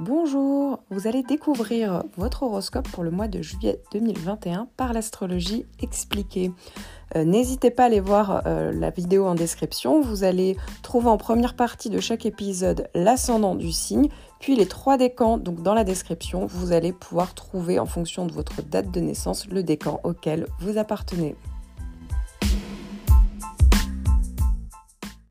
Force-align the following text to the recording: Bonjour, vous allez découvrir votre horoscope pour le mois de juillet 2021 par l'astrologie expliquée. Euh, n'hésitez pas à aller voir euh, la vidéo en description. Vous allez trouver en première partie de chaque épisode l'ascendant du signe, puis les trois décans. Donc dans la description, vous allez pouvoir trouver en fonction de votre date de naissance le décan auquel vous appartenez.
Bonjour, 0.00 0.78
vous 0.90 1.08
allez 1.08 1.24
découvrir 1.24 2.04
votre 2.16 2.44
horoscope 2.44 2.88
pour 2.88 3.02
le 3.02 3.10
mois 3.10 3.26
de 3.26 3.42
juillet 3.42 3.82
2021 3.90 4.68
par 4.76 4.92
l'astrologie 4.92 5.66
expliquée. 5.82 6.52
Euh, 7.16 7.24
n'hésitez 7.24 7.72
pas 7.72 7.82
à 7.82 7.86
aller 7.86 7.98
voir 7.98 8.42
euh, 8.46 8.70
la 8.70 8.90
vidéo 8.90 9.26
en 9.26 9.34
description. 9.34 10.00
Vous 10.00 10.22
allez 10.22 10.56
trouver 10.84 11.08
en 11.08 11.16
première 11.16 11.54
partie 11.54 11.90
de 11.90 11.98
chaque 11.98 12.26
épisode 12.26 12.88
l'ascendant 12.94 13.56
du 13.56 13.72
signe, 13.72 14.08
puis 14.38 14.54
les 14.54 14.66
trois 14.66 14.98
décans. 14.98 15.36
Donc 15.36 15.64
dans 15.64 15.74
la 15.74 15.82
description, 15.82 16.46
vous 16.46 16.70
allez 16.70 16.92
pouvoir 16.92 17.34
trouver 17.34 17.80
en 17.80 17.86
fonction 17.86 18.24
de 18.24 18.32
votre 18.32 18.62
date 18.62 18.92
de 18.92 19.00
naissance 19.00 19.48
le 19.48 19.64
décan 19.64 19.98
auquel 20.04 20.46
vous 20.60 20.78
appartenez. 20.78 21.34